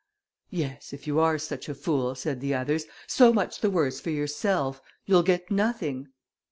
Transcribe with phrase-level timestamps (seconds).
[0.49, 4.09] "Yes, if you are such a fool," said the others, "so much the worse for
[4.09, 6.07] yourself you'll get nothing."